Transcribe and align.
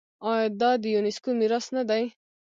آیا 0.29 0.47
دا 0.61 0.71
د 0.81 0.83
یونیسکو 0.95 1.29
میراث 1.39 1.65
نه 1.75 1.83
دی؟ 1.89 2.03